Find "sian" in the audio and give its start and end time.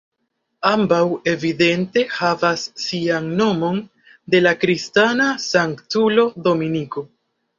2.85-3.29